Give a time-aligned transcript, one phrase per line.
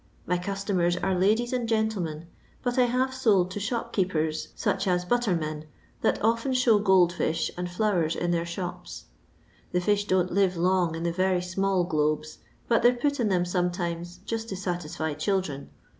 [0.25, 2.25] My customers are hulies and gentlemen,
[2.63, 5.65] but I have sold to shop keepers, such as buttermen,
[6.01, 9.05] that often show gold fish and flowers in their shops.
[9.73, 13.29] The fish don't live long in the very small globes, but they 're put in
[13.29, 15.69] them sometimes just to satisfy children.